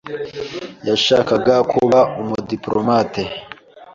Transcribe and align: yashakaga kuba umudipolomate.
yashakaga 0.89 1.55
kuba 1.71 1.99
umudipolomate. 2.21 3.23